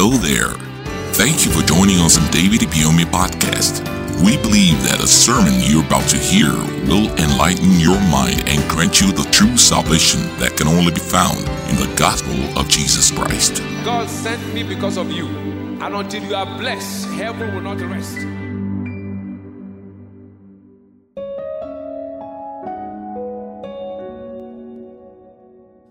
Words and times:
Hello 0.00 0.16
there. 0.16 0.54
Thank 1.14 1.44
you 1.44 1.50
for 1.50 1.66
joining 1.66 1.98
us 1.98 2.16
on 2.16 2.30
David 2.30 2.60
Ibiyeomie 2.60 3.10
podcast. 3.10 3.82
We 4.22 4.36
believe 4.36 4.80
that 4.84 5.02
a 5.02 5.08
sermon 5.08 5.54
you're 5.58 5.84
about 5.84 6.08
to 6.10 6.16
hear 6.16 6.52
will 6.86 7.10
enlighten 7.18 7.80
your 7.80 7.98
mind 8.02 8.44
and 8.46 8.62
grant 8.70 9.00
you 9.00 9.10
the 9.10 9.28
true 9.32 9.56
salvation 9.56 10.20
that 10.38 10.56
can 10.56 10.68
only 10.68 10.92
be 10.92 11.00
found 11.00 11.38
in 11.68 11.74
the 11.82 11.92
gospel 11.96 12.38
of 12.56 12.68
Jesus 12.68 13.10
Christ. 13.10 13.60
God 13.84 14.08
sent 14.08 14.38
me 14.54 14.62
because 14.62 14.98
of 14.98 15.10
you. 15.10 15.26
And 15.82 15.92
until 15.92 16.22
you 16.22 16.36
are 16.36 16.46
blessed, 16.46 17.08
heaven 17.18 17.52
will 17.52 17.62
not 17.62 17.80
rest. 17.80 18.18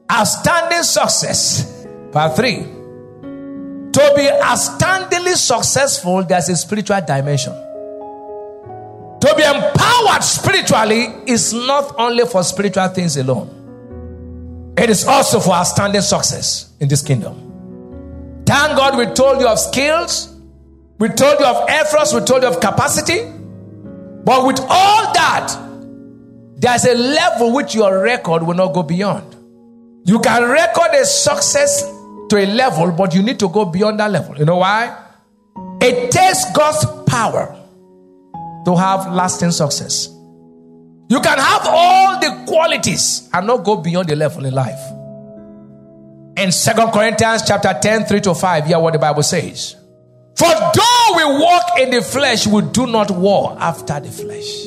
Outstanding 0.09 0.83
success. 0.83 1.85
Part 2.13 2.37
three. 2.37 2.76
To 3.97 4.13
be 4.15 4.21
outstandingly 4.21 5.35
successful, 5.35 6.23
there's 6.23 6.49
a 6.49 6.55
spiritual 6.55 7.01
dimension. 7.01 7.51
To 9.21 9.33
be 9.35 9.41
empowered 9.41 10.23
spiritually 10.23 11.07
is 11.25 11.51
not 11.51 11.95
only 11.97 12.23
for 12.27 12.43
spiritual 12.43 12.89
things 12.89 13.17
alone, 13.17 14.75
it 14.77 14.91
is 14.91 15.07
also 15.07 15.39
for 15.39 15.53
outstanding 15.53 16.01
success 16.01 16.71
in 16.79 16.87
this 16.87 17.01
kingdom. 17.01 18.43
Thank 18.45 18.77
God 18.77 18.99
we 18.99 19.07
told 19.15 19.39
you 19.39 19.47
of 19.47 19.57
skills, 19.57 20.31
we 20.99 21.09
told 21.09 21.39
you 21.39 21.47
of 21.47 21.67
efforts, 21.67 22.13
we 22.13 22.19
told 22.21 22.43
you 22.43 22.49
of 22.49 22.59
capacity. 22.59 23.23
But 24.23 24.45
with 24.45 24.59
all 24.59 25.11
that, 25.13 25.57
there's 26.55 26.85
a 26.85 26.93
level 26.93 27.51
which 27.51 27.73
your 27.73 27.99
record 28.03 28.43
will 28.43 28.53
not 28.53 28.75
go 28.75 28.83
beyond. 28.83 29.35
You 30.05 30.19
can 30.19 30.43
record 30.43 30.93
a 30.93 31.03
success 31.03 31.96
to 32.29 32.37
a 32.37 32.45
level, 32.45 32.91
but 32.91 33.13
you 33.13 33.21
need 33.23 33.39
to 33.39 33.49
go 33.49 33.65
beyond 33.65 33.99
that 33.99 34.11
level. 34.11 34.37
You 34.37 34.45
know 34.45 34.57
why? 34.57 35.05
It 35.81 36.11
takes 36.11 36.51
God's 36.51 36.85
power 37.07 37.55
to 38.65 38.75
have 38.75 39.11
lasting 39.13 39.51
success. 39.51 40.09
You 41.09 41.21
can 41.21 41.37
have 41.39 41.61
all 41.65 42.19
the 42.19 42.43
qualities 42.47 43.29
and 43.31 43.47
not 43.47 43.63
go 43.63 43.77
beyond 43.77 44.09
the 44.09 44.15
level 44.15 44.45
in 44.45 44.53
life. 44.53 44.79
In 46.37 46.51
Second 46.51 46.91
Corinthians 46.91 47.43
chapter 47.47 47.77
10, 47.81 48.05
3 48.05 48.21
to 48.21 48.35
5, 48.35 48.65
hear 48.65 48.79
what 48.79 48.93
the 48.93 48.99
Bible 48.99 49.23
says. 49.23 49.75
For 50.35 50.47
though 50.47 51.13
we 51.15 51.23
walk 51.39 51.79
in 51.79 51.89
the 51.89 52.01
flesh, 52.01 52.45
we 52.45 52.61
do 52.61 52.85
not 52.85 53.09
war 53.09 53.55
after 53.59 53.99
the 53.99 54.11
flesh. 54.11 54.65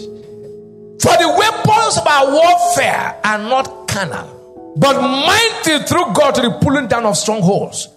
For 1.01 1.17
the 1.17 1.29
weapons 1.39 1.99
of 1.99 2.07
our 2.07 2.33
warfare 2.33 3.21
are 3.23 3.39
not 3.39 3.87
carnal, 3.87 4.40
but 4.77 5.01
mighty 5.01 5.85
through 5.85 6.13
God 6.15 6.35
to 6.37 6.43
the 6.43 6.59
pulling 6.61 6.87
down 6.87 7.05
of 7.07 7.17
strongholds. 7.17 7.89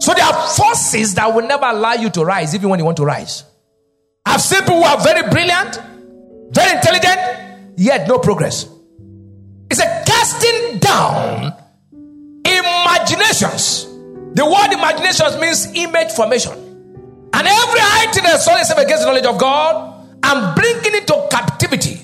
So 0.00 0.14
there 0.14 0.24
are 0.24 0.48
forces 0.48 1.14
that 1.14 1.34
will 1.34 1.46
never 1.46 1.66
allow 1.66 1.94
you 1.94 2.10
to 2.10 2.24
rise, 2.24 2.54
even 2.54 2.68
when 2.68 2.78
you 2.78 2.84
want 2.84 2.96
to 2.98 3.04
rise. 3.04 3.44
I've 4.24 4.40
seen 4.40 4.60
people 4.60 4.76
who 4.76 4.84
are 4.84 5.00
very 5.02 5.28
brilliant, 5.28 5.80
very 6.50 6.76
intelligent, 6.76 7.74
yet 7.76 8.06
no 8.06 8.18
progress. 8.18 8.68
It's 9.70 9.80
a 9.80 10.02
casting 10.06 10.78
down 10.78 11.52
imaginations. 12.44 13.86
The 14.34 14.44
word 14.44 14.72
imaginations 14.72 15.40
means 15.40 15.66
image 15.74 16.12
formation. 16.12 16.52
And 16.52 17.46
every 17.46 17.80
high 17.80 18.12
thing 18.12 18.24
that 18.24 18.40
sought 18.40 18.60
itself 18.60 18.78
against 18.78 19.02
the 19.02 19.06
knowledge 19.06 19.26
of 19.26 19.38
God, 19.38 20.06
and 20.22 20.54
bringing 20.54 20.94
into 20.94 21.28
captivity 21.30 22.00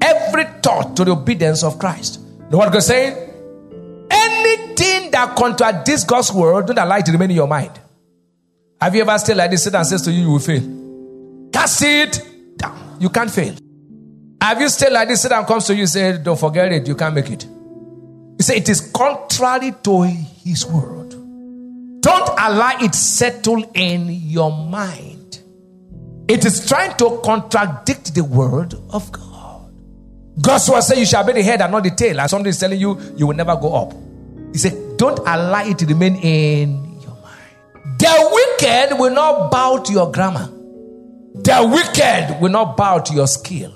every 0.00 0.44
thought 0.62 0.96
to 0.96 1.04
the 1.04 1.12
obedience 1.12 1.62
of 1.62 1.78
Christ. 1.78 2.20
You 2.20 2.50
know 2.50 2.58
what 2.58 2.72
God 2.72 2.78
is 2.78 2.86
saying? 2.86 3.27
That 5.18 5.34
contradicts 5.34 6.04
God's 6.04 6.32
word, 6.32 6.68
don't 6.68 6.78
allow 6.78 6.96
it 6.96 7.06
to 7.06 7.10
remain 7.10 7.30
in 7.30 7.36
your 7.38 7.48
mind. 7.48 7.72
Have 8.80 8.94
you 8.94 9.00
ever 9.00 9.18
stayed 9.18 9.36
like 9.36 9.50
this? 9.50 9.64
Satan 9.64 9.84
says 9.84 10.02
to 10.02 10.12
you, 10.12 10.22
you 10.22 10.30
will 10.30 10.38
fail. 10.38 10.62
Cast 11.52 11.82
it 11.82 12.22
down. 12.56 12.98
You 13.00 13.08
can't 13.08 13.28
fail. 13.28 13.56
Have 14.40 14.60
you 14.60 14.68
stayed 14.68 14.92
like 14.92 15.08
this? 15.08 15.22
Satan 15.22 15.44
comes 15.44 15.66
to 15.66 15.74
you, 15.74 15.88
say, 15.88 16.18
don't 16.18 16.38
forget 16.38 16.70
it, 16.70 16.86
you 16.86 16.94
can't 16.94 17.16
make 17.16 17.30
it. 17.30 17.42
He 18.36 18.44
said 18.44 18.58
it 18.58 18.68
is 18.68 18.92
contrary 18.92 19.74
to 19.82 20.02
his 20.02 20.64
word. 20.66 21.10
Don't 22.00 22.28
allow 22.38 22.76
it 22.80 22.94
settle 22.94 23.68
in 23.74 24.08
your 24.08 24.52
mind. 24.52 25.40
It 26.28 26.44
is 26.44 26.64
trying 26.68 26.96
to 26.98 27.20
contradict 27.24 28.14
the 28.14 28.22
word 28.22 28.74
of 28.90 29.10
God. 29.10 29.68
God's 30.40 30.70
word 30.70 30.82
says 30.82 30.96
you 30.96 31.06
shall 31.06 31.24
be 31.24 31.32
the 31.32 31.42
head 31.42 31.60
and 31.60 31.72
not 31.72 31.82
the 31.82 31.90
tail. 31.90 32.20
And 32.20 32.30
somebody 32.30 32.50
is 32.50 32.60
telling 32.60 32.78
you 32.78 32.96
you 33.16 33.26
will 33.26 33.34
never 33.34 33.56
go 33.56 33.74
up. 33.74 33.92
He 34.52 34.58
said, 34.58 34.84
Don't 34.98 35.18
allow 35.20 35.64
it 35.64 35.78
to 35.78 35.86
remain 35.86 36.16
in 36.16 37.00
your 37.00 37.16
mind. 37.22 37.98
The 37.98 38.28
wicked 38.32 38.98
will 38.98 39.14
not 39.14 39.50
bow 39.50 39.78
to 39.78 39.92
your 39.92 40.10
grammar. 40.10 40.48
The 41.34 41.68
wicked 41.72 42.40
will 42.40 42.50
not 42.50 42.76
bow 42.76 42.98
to 42.98 43.14
your 43.14 43.28
skill. 43.28 43.72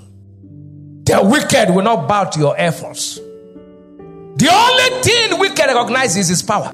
The 1.05 1.21
wicked 1.23 1.73
will 1.73 1.83
not 1.83 2.09
bow 2.09 2.25
to 2.25 2.39
your 2.39 2.55
efforts. 2.57 3.15
The 3.15 4.49
only 4.51 5.01
thing 5.03 5.39
we 5.39 5.49
can 5.51 5.73
recognize 5.73 6.17
is 6.17 6.27
his 6.27 6.41
power. 6.41 6.73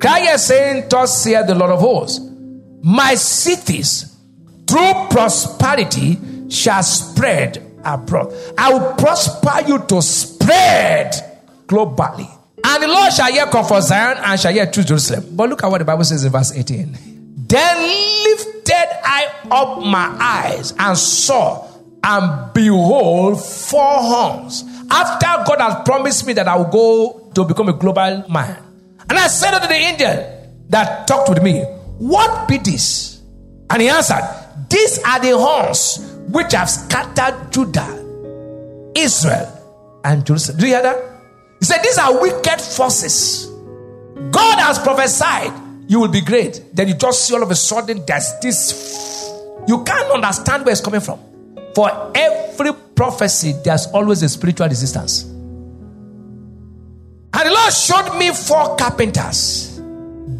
Cry 0.00 0.32
is 0.34 0.44
saying, 0.44 0.88
Thus 0.88 1.22
saith 1.22 1.46
the 1.46 1.54
Lord 1.54 1.70
of 1.70 1.78
hosts, 1.80 2.20
My 2.82 3.14
cities 3.14 4.16
through 4.66 4.92
prosperity 5.10 6.18
shall 6.50 6.82
spread 6.82 7.62
abroad. 7.84 8.34
I 8.58 8.72
will 8.72 8.94
prosper 8.94 9.62
you 9.68 9.78
to 9.86 10.02
spread 10.02 11.12
globally. 11.68 12.28
And 12.72 12.82
the 12.82 12.88
Lord 12.88 13.12
shall 13.12 13.30
yet 13.30 13.50
comfort 13.50 13.82
Zion 13.82 14.16
and 14.24 14.40
shall 14.40 14.54
yet 14.54 14.72
choose 14.72 14.86
Jerusalem. 14.86 15.36
But 15.36 15.50
look 15.50 15.62
at 15.62 15.70
what 15.70 15.76
the 15.76 15.84
Bible 15.84 16.04
says 16.04 16.24
in 16.24 16.32
verse 16.32 16.52
18. 16.56 16.96
Then 17.46 17.76
lifted 18.24 18.88
I 19.04 19.30
up 19.50 19.84
my 19.84 20.16
eyes 20.18 20.72
and 20.78 20.96
saw 20.96 21.68
and 22.02 22.54
behold 22.54 23.44
four 23.44 23.98
horns 23.98 24.64
after 24.90 25.26
God 25.46 25.60
has 25.60 25.84
promised 25.84 26.26
me 26.26 26.32
that 26.32 26.48
I 26.48 26.56
will 26.56 26.64
go 26.64 27.30
to 27.34 27.44
become 27.44 27.68
a 27.68 27.74
global 27.74 28.24
man. 28.30 28.56
And 29.10 29.18
I 29.18 29.28
said 29.28 29.52
unto 29.52 29.68
the 29.68 29.74
angel 29.74 30.54
that 30.70 31.06
talked 31.06 31.28
with 31.28 31.42
me, 31.42 31.60
What 31.98 32.48
be 32.48 32.56
this? 32.56 33.20
And 33.68 33.82
he 33.82 33.88
answered, 33.90 34.26
These 34.70 34.98
are 35.04 35.20
the 35.20 35.36
horns 35.36 35.98
which 36.28 36.52
have 36.52 36.70
scattered 36.70 37.52
Judah, 37.52 38.92
Israel, 38.96 40.00
and 40.04 40.24
Jerusalem. 40.24 40.58
Do 40.58 40.66
you 40.66 40.72
hear 40.72 40.82
that? 40.82 41.11
He 41.62 41.66
said, 41.66 41.78
These 41.82 41.98
are 41.98 42.20
wicked 42.20 42.60
forces. 42.60 43.46
God 44.32 44.58
has 44.58 44.80
prophesied 44.80 45.62
you 45.92 46.00
will 46.00 46.08
be 46.08 46.22
great. 46.22 46.62
Then 46.72 46.88
you 46.88 46.94
just 46.94 47.26
see 47.26 47.34
all 47.34 47.42
of 47.42 47.50
a 47.50 47.54
sudden 47.54 48.02
there's 48.06 48.32
this. 48.40 49.30
You 49.68 49.84
can't 49.84 50.10
understand 50.10 50.64
where 50.64 50.72
it's 50.72 50.80
coming 50.80 51.02
from. 51.02 51.20
For 51.74 52.12
every 52.14 52.72
prophecy, 52.94 53.52
there's 53.62 53.88
always 53.88 54.22
a 54.22 54.30
spiritual 54.30 54.68
resistance. 54.68 55.24
And 57.34 57.34
the 57.34 57.50
Lord 57.50 57.72
showed 57.74 58.18
me 58.18 58.30
four 58.32 58.74
carpenters. 58.76 59.78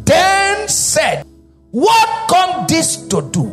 Then 0.05 0.67
said, 0.67 1.23
What 1.69 2.27
come 2.27 2.65
this 2.67 3.07
to 3.09 3.21
do? 3.31 3.45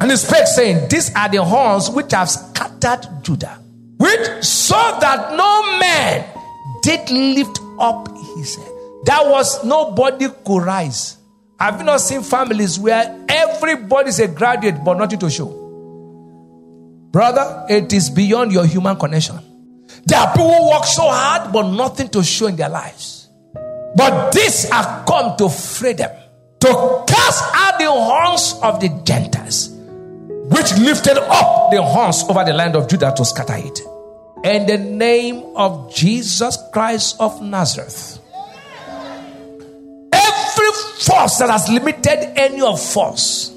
And 0.00 0.12
he 0.12 0.16
spake, 0.16 0.46
saying, 0.46 0.88
These 0.88 1.12
are 1.16 1.28
the 1.28 1.42
horns 1.42 1.90
which 1.90 2.12
have 2.12 2.30
scattered 2.30 3.24
Judah, 3.24 3.58
which 3.96 4.44
so 4.44 4.76
that 5.00 5.32
no 5.36 5.78
man 5.80 6.24
did 6.82 7.10
lift 7.10 7.60
up 7.78 8.08
his 8.36 8.56
head. 8.56 8.70
That 9.04 9.26
was 9.26 9.64
nobody 9.64 10.28
could 10.44 10.62
rise. 10.62 11.16
Have 11.58 11.78
you 11.78 11.84
not 11.84 12.00
seen 12.00 12.22
families 12.22 12.78
where 12.78 13.24
everybody's 13.28 14.18
a 14.18 14.28
graduate 14.28 14.82
but 14.84 14.96
nothing 14.96 15.18
to 15.18 15.30
show? 15.30 15.48
Brother, 17.10 17.66
it 17.68 17.92
is 17.92 18.08
beyond 18.08 18.52
your 18.52 18.64
human 18.64 18.96
connection. 18.96 19.38
There 20.06 20.18
are 20.18 20.32
people 20.32 20.52
who 20.52 20.70
work 20.70 20.84
so 20.84 21.02
hard 21.02 21.52
but 21.52 21.70
nothing 21.70 22.08
to 22.10 22.22
show 22.22 22.46
in 22.46 22.56
their 22.56 22.68
lives. 22.68 23.28
But 23.96 24.32
these 24.32 24.68
have 24.70 25.04
come 25.06 25.36
to 25.36 25.48
free 25.48 25.94
them, 25.94 26.10
to 26.60 27.04
cast 27.06 27.44
out 27.54 27.78
the 27.78 27.90
horns 27.90 28.54
of 28.62 28.80
the 28.80 28.88
Gentiles, 29.04 29.68
which 29.68 30.72
lifted 30.78 31.18
up 31.18 31.70
the 31.72 31.82
horns 31.82 32.22
over 32.28 32.44
the 32.44 32.52
land 32.52 32.76
of 32.76 32.88
Judah 32.88 33.12
to 33.16 33.24
scatter 33.24 33.56
it. 33.56 33.80
In 34.42 34.66
the 34.66 34.78
name 34.78 35.52
of 35.54 35.94
Jesus 35.94 36.56
Christ 36.72 37.16
of 37.20 37.42
Nazareth. 37.42 38.18
Every 40.12 40.72
force 41.00 41.38
that 41.38 41.50
has 41.50 41.68
limited 41.68 42.38
any 42.38 42.62
of 42.62 42.96
us 42.96 43.54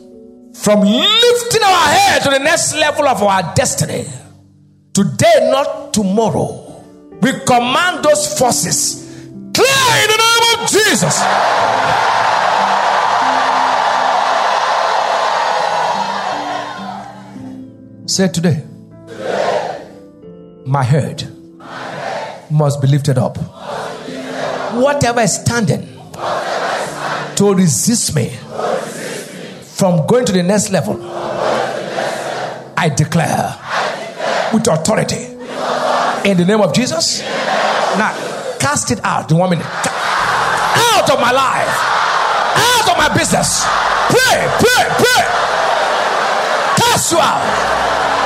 from 0.56 0.81
lifting 0.81 1.63
our 1.63 1.88
head 1.88 2.21
to 2.24 2.30
the 2.31 2.39
next 2.39 2.75
level 2.75 3.07
of 3.07 3.24
our 3.24 3.53
destiny. 3.56 4.06
Today, 4.94 5.50
not 5.51 5.94
tomorrow. 5.94 6.83
We 7.21 7.31
command 7.45 8.03
those 8.03 8.38
forces 8.38 9.03
clear 9.53 10.03
in 10.03 10.09
the 10.09 10.18
name 10.19 10.63
of 10.63 10.69
Jesus. 10.69 11.15
Say 18.06 18.27
today, 18.27 18.56
today 18.56 18.73
my, 20.65 20.83
head 20.83 21.30
must 22.50 22.81
be 22.81 22.88
lifted 22.88 23.18
up. 23.18 23.38
Whatever 24.75 25.21
is 25.21 25.36
standing, 25.36 25.88
to 27.36 27.54
resist 27.54 28.15
me 28.15 28.30
from 29.62 30.06
going 30.07 30.25
to 30.25 30.31
the 30.31 30.44
next 30.44 30.69
level, 30.71 31.00
I 32.77 32.89
declare 32.95 33.60
with 34.54 34.68
authority 34.68 35.24
in 36.30 36.38
the 36.38 36.45
name 36.45 36.62
of 36.62 36.74
Jesus. 36.74 37.21
Now, 37.21 38.13
cast 38.59 38.92
it 38.92 39.00
out 39.04 39.31
in 39.31 39.38
one 39.38 39.50
minute. 39.50 39.66
Out 39.66 41.09
of 41.09 41.19
my 41.19 41.31
life, 41.31 41.69
out 42.56 42.89
of 42.89 42.98
my 42.98 43.09
business. 43.18 43.66
Pray, 44.09 44.48
pray, 44.59 44.86
pray. 44.98 45.24
Cast 46.77 47.12
you. 47.12 47.19
Out. 47.19 48.23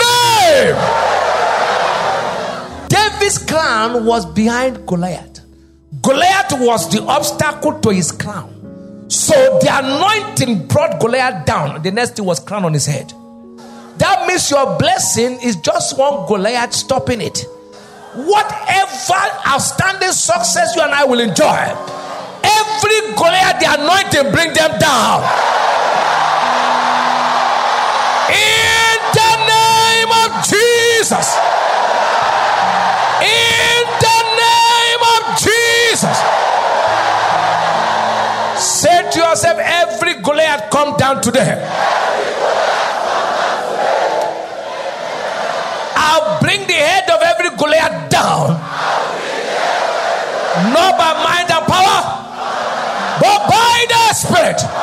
Name. 0.00 0.76
David's 2.88 3.38
crown 3.38 4.04
was 4.04 4.26
behind 4.26 4.86
Goliath. 4.86 5.40
Goliath 6.02 6.52
was 6.60 6.90
the 6.90 7.02
obstacle 7.02 7.80
to 7.80 7.90
his 7.90 8.12
crown. 8.12 8.52
So 9.08 9.34
the 9.60 9.68
anointing 9.70 10.66
brought 10.66 11.00
Goliath 11.00 11.46
down. 11.46 11.82
The 11.82 11.90
next 11.90 12.16
thing 12.16 12.24
was 12.24 12.40
crown 12.40 12.64
on 12.64 12.72
his 12.72 12.86
head. 12.86 13.12
That 13.98 14.26
means 14.28 14.50
your 14.50 14.78
blessing 14.78 15.38
is 15.42 15.56
just 15.56 15.98
one 15.98 16.26
Goliath 16.26 16.74
stopping 16.74 17.20
it. 17.20 17.46
Whatever 18.14 19.20
outstanding 19.46 20.12
success 20.12 20.74
you 20.76 20.82
and 20.82 20.92
I 20.92 21.04
will 21.04 21.20
enjoy, 21.20 21.44
every 22.44 23.00
Goliath, 23.14 23.60
the 23.60 23.66
anointing 23.78 24.32
bring 24.32 24.52
them 24.52 24.78
down. 24.78 25.55
To 39.16 39.22
yourself, 39.22 39.58
every 39.58 40.14
Goliath 40.20 40.70
come 40.70 40.96
down 40.96 41.22
today. 41.22 41.56
I'll 45.96 46.40
bring 46.40 46.60
the 46.66 46.74
head 46.74 47.08
of 47.10 47.22
every 47.22 47.56
Goliath 47.56 48.10
down. 48.10 48.60
Not 50.72 50.98
by 50.98 51.12
mind 51.24 51.50
and 51.50 51.66
power, 51.66 52.00
but 53.20 53.40
by 53.48 53.86
the 53.88 54.14
Spirit. 54.14 54.75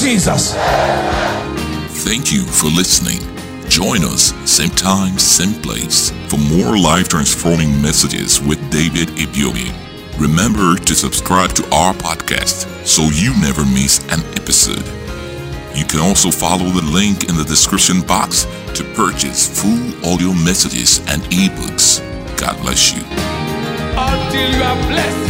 Jesus. 0.00 0.54
Thank 2.04 2.32
you 2.32 2.42
for 2.42 2.68
listening. 2.68 3.20
Join 3.68 4.02
us 4.02 4.32
same 4.50 4.70
time, 4.70 5.18
same 5.18 5.60
place 5.60 6.10
for 6.28 6.38
more 6.38 6.78
life 6.78 7.08
transforming 7.08 7.80
messages 7.82 8.40
with 8.40 8.58
David 8.70 9.08
Ibiyeomie. 9.18 9.74
Remember 10.18 10.76
to 10.76 10.94
subscribe 10.94 11.52
to 11.52 11.64
our 11.74 11.92
podcast 11.92 12.66
so 12.86 13.02
you 13.12 13.38
never 13.42 13.62
miss 13.66 14.00
an 14.10 14.20
episode. 14.40 14.86
You 15.76 15.84
can 15.84 16.00
also 16.00 16.30
follow 16.30 16.70
the 16.70 16.82
link 16.82 17.28
in 17.28 17.36
the 17.36 17.44
description 17.44 18.00
box 18.00 18.44
to 18.74 18.84
purchase 18.94 19.60
full 19.60 20.12
audio 20.12 20.32
messages 20.32 21.00
and 21.08 21.20
ebooks. 21.24 22.00
God 22.38 22.58
bless 22.62 22.94
you. 22.94 23.02
Until 23.96 24.50
you 24.50 24.62
are 24.62 24.88
blessed. 24.88 25.20